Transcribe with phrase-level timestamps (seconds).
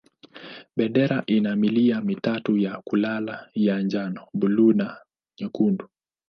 [0.75, 4.97] Bendera ina milia mitatu ya kulala ya njano, buluu na
[5.41, 5.89] nyekundu.